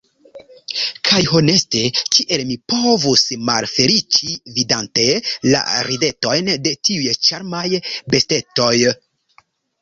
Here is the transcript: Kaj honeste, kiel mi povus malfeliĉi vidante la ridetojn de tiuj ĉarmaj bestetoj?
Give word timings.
Kaj 1.07 1.17
honeste, 1.31 1.81
kiel 2.15 2.41
mi 2.51 2.55
povus 2.73 3.25
malfeliĉi 3.49 4.31
vidante 4.55 5.05
la 5.51 5.61
ridetojn 5.89 6.51
de 6.65 6.75
tiuj 6.89 7.15
ĉarmaj 7.29 7.65
bestetoj? 8.17 8.75